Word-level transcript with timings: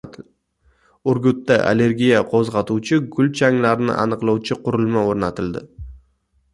Urgutda 1.13 1.57
allergiyani 1.73 2.29
qo‘zg‘atuvchi 2.33 3.01
gul 3.17 3.31
changlarini 3.43 3.99
aniqlovchi 4.07 4.61
qurilma 4.67 5.09
o‘rnatildi 5.15 5.67